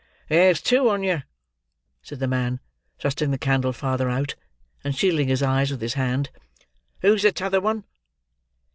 [0.29, 1.21] "There's two on you,"
[2.01, 2.59] said the man,
[2.97, 4.33] thrusting the candle farther out,
[4.83, 6.31] and shielding his eyes with his hand.
[7.01, 7.83] "Who's the t'other one?"